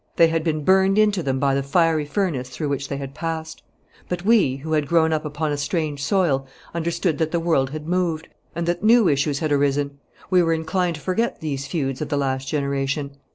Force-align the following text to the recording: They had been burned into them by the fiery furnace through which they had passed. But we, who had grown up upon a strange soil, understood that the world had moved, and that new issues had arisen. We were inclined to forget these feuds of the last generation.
They 0.15 0.29
had 0.29 0.43
been 0.43 0.63
burned 0.63 0.97
into 0.97 1.21
them 1.21 1.37
by 1.37 1.53
the 1.53 1.61
fiery 1.61 2.05
furnace 2.05 2.49
through 2.49 2.69
which 2.69 2.87
they 2.89 2.97
had 2.97 3.13
passed. 3.13 3.61
But 4.09 4.25
we, 4.25 4.55
who 4.55 4.73
had 4.73 4.87
grown 4.87 5.13
up 5.13 5.25
upon 5.25 5.51
a 5.51 5.57
strange 5.57 6.03
soil, 6.03 6.47
understood 6.73 7.19
that 7.19 7.29
the 7.29 7.39
world 7.39 7.69
had 7.69 7.87
moved, 7.87 8.27
and 8.55 8.65
that 8.65 8.83
new 8.83 9.07
issues 9.07 9.37
had 9.37 9.51
arisen. 9.51 9.99
We 10.31 10.41
were 10.41 10.53
inclined 10.53 10.95
to 10.95 11.01
forget 11.01 11.39
these 11.39 11.67
feuds 11.67 12.01
of 12.01 12.09
the 12.09 12.17
last 12.17 12.47
generation. 12.47 13.11